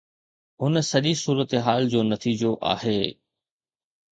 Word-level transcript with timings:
هن 0.61 0.73
سڄي 0.91 1.13
صورتحال 1.23 1.81
جو 1.93 2.01
نتيجو 2.13 2.51
آهي. 2.73 2.99